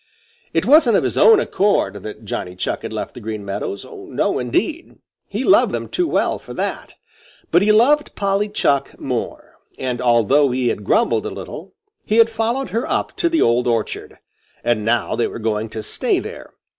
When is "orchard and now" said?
13.67-15.15